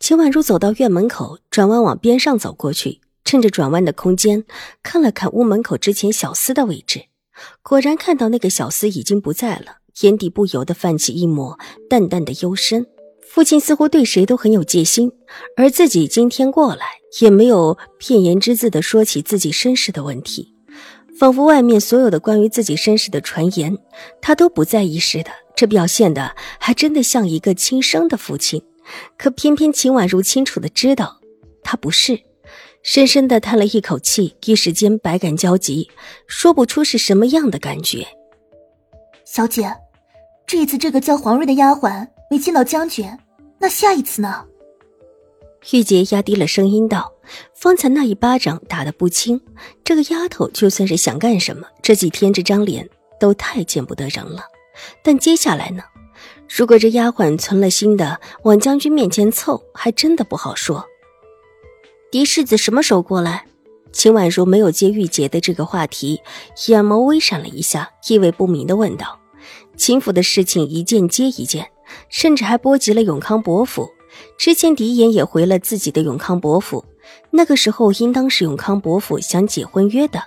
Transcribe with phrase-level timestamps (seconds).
[0.00, 4.44] 秦婉如走到院门口，转弯往边上走过去，趁着转弯的空间，
[4.82, 7.04] 看了看屋门口之前小厮的位置，
[7.62, 12.86] 果然看到那个小厮已经不在了，眼底不由得泛起一抹淡淡的幽深。
[13.28, 15.12] 父亲似乎对谁都很有戒心，
[15.54, 16.86] 而自己今天过来
[17.20, 20.54] 也没有片言之字的说起自己身世的问题，
[21.18, 23.76] 仿佛外面所有的关于自己身世的传言，
[24.22, 25.30] 他都不在意似的。
[25.54, 28.62] 这表现的还真的像一个亲生的父亲。
[29.16, 31.20] 可偏偏秦婉如清楚的知道，
[31.62, 32.20] 他不是，
[32.82, 35.90] 深深的叹了一口气，一时间百感交集，
[36.26, 38.06] 说不出是什么样的感觉。
[39.24, 39.72] 小姐，
[40.46, 43.08] 这一次这个叫黄瑞的丫鬟没见到将军，
[43.58, 44.44] 那下一次呢？
[45.72, 47.12] 玉洁压低了声音道
[47.54, 49.38] ：“方才那一巴掌打得不轻，
[49.84, 52.88] 这个丫头就算是想干什么，这几天这张脸
[53.20, 54.42] 都太见不得人了。
[55.04, 55.82] 但接下来呢？”
[56.52, 60.84] 如果这丫鬟存了心的往将军面前凑，还真的不好说。
[62.10, 63.46] 嫡世子什么时候过来？
[63.92, 66.20] 秦婉如没有接玉洁的这个话题，
[66.66, 69.20] 眼眸微闪了一下，意味不明的问道
[69.78, 71.70] ：“秦府的事情一件接一件，
[72.08, 73.88] 甚至还波及了永康伯府。
[74.36, 76.84] 之前狄言也回了自己的永康伯府，
[77.30, 80.20] 那个时候应当是永康伯府想解婚约的。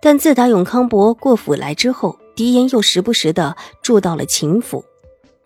[0.00, 4.84] 但自打永康伯过府来之后，狄言又时不时的住到了秦府。”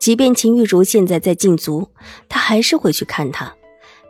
[0.02, 1.88] 即便秦玉茹现在在禁足，
[2.28, 3.54] 他还是会去看她。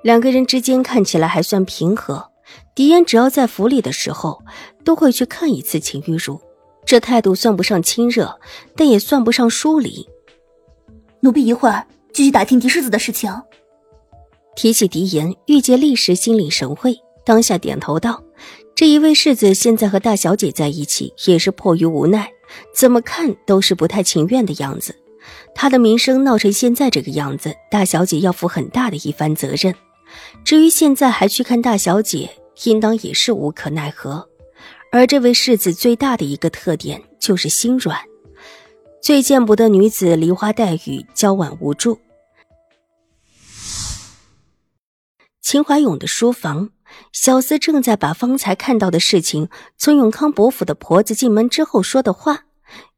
[0.03, 2.31] 两个人之间看起来还算平和。
[2.75, 4.43] 狄言只要在府里的时候，
[4.87, 6.41] 都会去看一次秦玉茹。
[6.87, 8.41] 这态度算不上亲热，
[8.75, 10.09] 但也算不上疏离。
[11.21, 13.31] 奴婢一会儿继续打听狄世子的事情。
[14.57, 18.23] 提起狄言，玉洁立时心领神会，当下点头道
[18.75, 22.31] ：“这一位世子现在和大小姐在一起，也是迫于无奈，
[22.75, 24.97] 怎么看都是不太情愿的样子。”
[25.55, 29.75] 他的名声闹成现在这个样子，大小姐要负很大的一番责任。
[30.45, 32.31] 至于现在还去看大小姐，
[32.65, 34.29] 应当也是无可奈何。
[34.91, 37.99] 而这位世子最大的一个特点就是心软，
[39.01, 41.99] 最见不得女子梨花带雨、娇婉无助。
[45.41, 46.71] 秦怀勇的书房，
[47.13, 52.45] 小厮正在把方才看到的事情，从永康伯府的婆子进门之后说的话。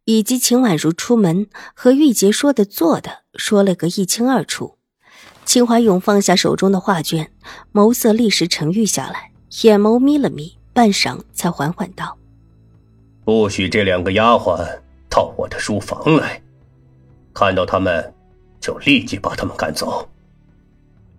[0.04, 4.76] 以及秦婉如出门和玉洁说的做的，说了个一清二楚。
[5.46, 7.30] 秦怀勇放下手中的画卷，
[7.72, 9.30] 眸色立时沉郁下来，
[9.62, 12.18] 眼眸眯了眯，半晌才缓缓道
[13.24, 14.58] ：“不许这两个丫鬟
[15.08, 16.42] 到我的书房来，
[17.32, 18.12] 看到他们，
[18.60, 20.08] 就立即把他们赶走。”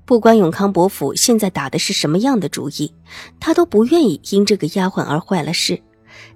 [0.06, 2.94] 不管永康伯府现在打的是什么样的主意，
[3.40, 5.82] 他都不愿意因这个丫鬟而坏了事。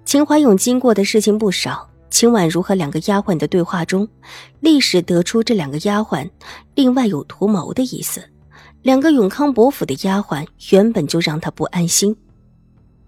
[0.04, 1.88] 秦怀勇经过的事情不少。
[2.10, 4.08] 秦婉如和两个丫鬟的对话中，
[4.60, 6.30] 历史得出这两个丫鬟
[6.76, 8.24] 另外有图谋的意思。
[8.82, 12.16] 两个永康伯府的丫鬟原本就让他不安心。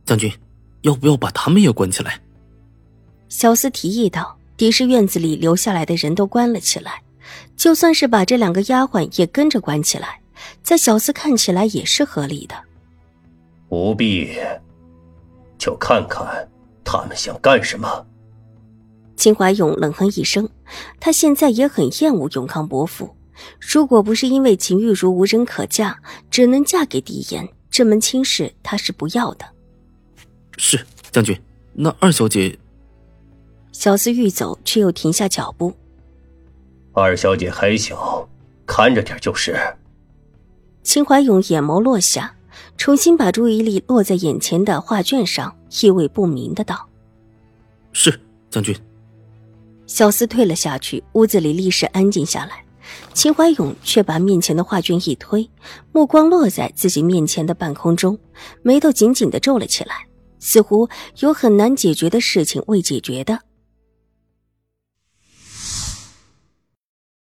[0.06, 0.31] 将军，
[0.81, 2.19] 要不要把他们也关起来？
[3.29, 7.01] 小厮提议道：“狄氏院子里留下来的人都关了起来，
[7.56, 10.19] 就算是把这两个丫鬟也跟着关起来，
[10.61, 12.56] 在小厮看起来也是合理的。
[13.69, 14.38] 不必，
[15.57, 16.45] 就看看
[16.84, 18.06] 他们想干什么。”
[19.22, 20.50] 秦怀勇冷哼一声，
[21.00, 23.16] 他现在也很厌恶永康伯父。
[23.59, 25.96] 如果不是因为秦玉茹无人可嫁，
[26.32, 29.46] 只能嫁给狄言，这门亲事他是不要的。
[30.58, 31.40] 是将军，
[31.72, 32.58] 那二小姐……
[33.72, 35.72] 小厮欲走，却又停下脚步。
[36.92, 38.28] 二小姐还小，
[38.66, 39.56] 看着点就是。
[40.82, 42.36] 秦怀勇眼眸落下，
[42.76, 46.90] 重新把注意力落在眼前的画卷上，意味不明的道
[47.94, 48.20] ：“是
[48.50, 48.76] 将军。”
[49.91, 52.64] 小厮退了下去，屋子里立时安静下来。
[53.14, 55.47] 秦怀勇却把面前的画卷一推，
[55.91, 58.17] 目光落在自己面前的半空中，
[58.64, 60.08] 眉头紧紧的皱了起来，
[60.40, 60.88] 似乎
[61.20, 63.41] 有很难解决的事情未解决的。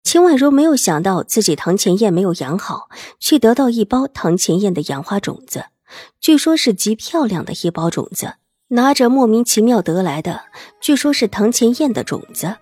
[0.03, 5.65] 秦婉如没有想到自己堂前燕没有养好，却得到一包堂前燕的养花种子，
[6.19, 8.35] 据说是极漂亮的一包种子。
[8.73, 10.43] 拿着莫名其妙得来的，
[10.79, 12.55] 据说是唐前燕的种子，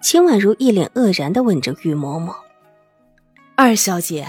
[0.00, 2.36] 秦婉如一脸愕然的问着玉嬷嬷
[3.56, 4.28] ：“二小姐，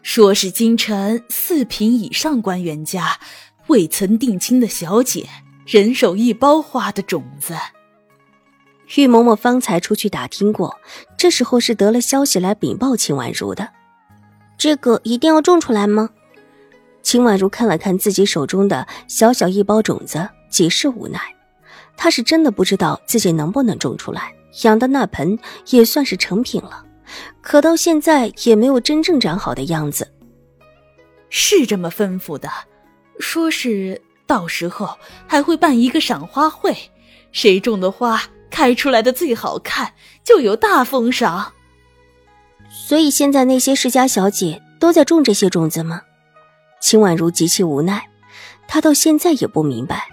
[0.00, 3.18] 说是京城四品以上官员家
[3.66, 5.28] 未曾定亲的小姐
[5.66, 7.54] 人手一包花的种子。
[8.96, 10.78] 玉嬷嬷方才出去打听过，
[11.18, 13.68] 这时候是得了消息来禀报秦婉如的。
[14.56, 16.08] 这个一定要种出来吗？
[17.02, 21.20] 秦婉如看了看自己手中的小小一包种子，极是无奈。
[21.96, 25.36] 他是真的不知道自己能不能种出来，养的那盆
[25.70, 26.84] 也算是成品了，
[27.40, 30.12] 可到现在也没有真正长好的样子。
[31.28, 32.48] 是这么吩咐的，
[33.18, 34.96] 说是到时候
[35.26, 36.76] 还会办一个赏花会，
[37.32, 41.52] 谁种的花开出来的最好看，就有大封赏。
[42.88, 46.02] 所以现在那些世家小姐都在种这些种子吗？
[46.80, 48.08] 秦婉如极其无奈，
[48.66, 50.08] 她到现在也不明白，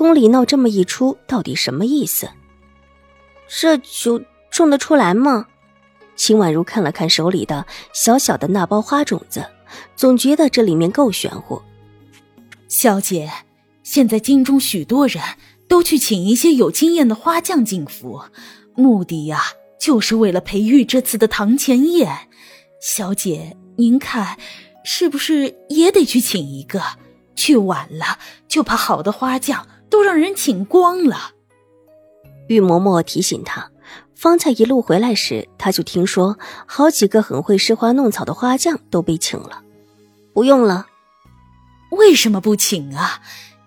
[0.00, 2.30] 宫里闹这么一出到底什么意思。
[3.46, 5.48] 这就种得出来吗？
[6.16, 9.44] 秦婉如看了看手里的小小的那包花种子，
[9.96, 11.60] 总觉得这里面够玄乎。
[12.66, 13.30] 小姐，
[13.82, 15.22] 现在京中许多人
[15.68, 18.22] 都去请一些有经验的花匠进府，
[18.74, 19.42] 目的呀。
[19.78, 22.28] 就是为了培育这次的堂前宴，
[22.80, 24.38] 小姐，您看，
[24.82, 26.80] 是不是也得去请一个？
[27.36, 28.18] 去晚了，
[28.48, 31.32] 就怕好的花匠都让人请光了。
[32.48, 33.70] 玉嬷嬷提醒他，
[34.14, 39.62] 方才一路回来时，他就听说好几个很会施花弄草的花匠都被请了。
[40.32, 40.86] 不用了，
[41.90, 43.20] 为什么不请啊？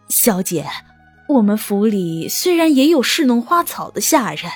[0.09, 0.65] 小姐，
[1.27, 4.51] 我们府里虽然也有侍弄花草的下人，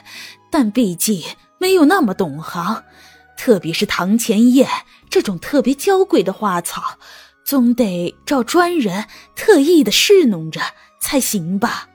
[0.49, 1.21] 但毕竟。
[1.59, 2.83] 没有那么懂行，
[3.35, 4.69] 特别是堂前燕
[5.09, 6.99] 这种特别娇贵的花草，
[7.43, 9.05] 总得找专人
[9.35, 10.61] 特意的侍弄着
[10.99, 11.87] 才行吧。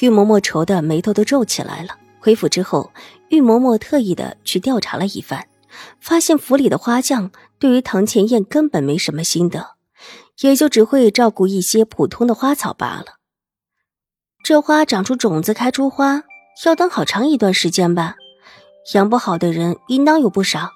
[0.00, 1.96] 玉嬷嬷愁的眉头都皱起来了。
[2.20, 2.90] 回府之后，
[3.28, 5.46] 玉嬷嬷特意的去调查了一番，
[6.00, 9.74] 发现府里的花匠对于堂前燕根本没什么心得，
[10.40, 13.18] 也就只会照顾一些普通的花草罢了。
[14.42, 16.24] 这花长出种子，开出花，
[16.64, 18.16] 要等好长一段时间吧。
[18.94, 20.70] 养不好的人应当有不少，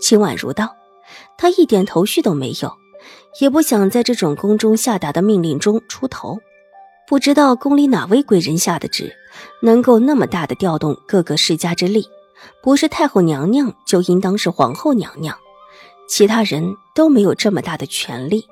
[0.00, 0.76] 秦婉如道。
[1.36, 2.76] 她一点头绪都没有，
[3.40, 6.38] 也不想在这种宫中下达的命令中出头。
[7.06, 9.12] 不知道宫里哪位贵人下的旨，
[9.62, 12.06] 能够那么大的调动各个世家之力？
[12.62, 15.36] 不是太后娘娘，就应当是皇后娘娘，
[16.08, 18.46] 其他人都没有这么大的权力。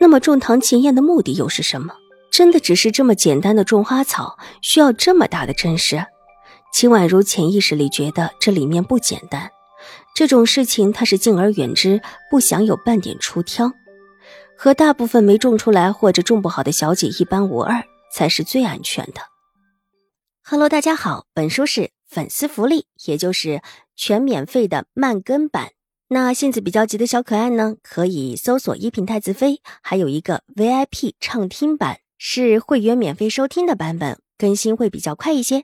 [0.00, 1.94] 那么种堂前燕的目的又是什么？
[2.30, 6.04] 真的只是这么简单的种花草，需要这么大的阵势？
[6.72, 9.50] 秦婉如潜意识里觉得这里面不简单，
[10.14, 12.00] 这种事情她是敬而远之，
[12.30, 13.72] 不想有半点出挑。
[14.60, 19.20] 和大部分没种出来或者种不好的小姐一般无二，才是最安全的。
[20.42, 23.62] Hello，大家好，本书是粉丝福利，也就是
[23.94, 25.68] 全免费的慢更版。
[26.08, 35.62] 那性子比较急的小可爱呢，可以搜索一品太子妃，还有一个 VIP 畅听版，是会员免费收听的版本，更新会比较快一些。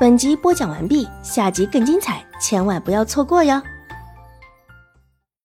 [0.00, 3.60] 本集播讲完毕，下集更精彩，千万不要错过哟！